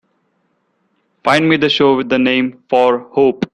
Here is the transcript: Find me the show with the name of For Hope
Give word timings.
Find 1.23 1.47
me 1.47 1.57
the 1.57 1.69
show 1.69 1.95
with 1.95 2.09
the 2.09 2.17
name 2.17 2.53
of 2.53 2.63
For 2.69 2.99
Hope 3.13 3.45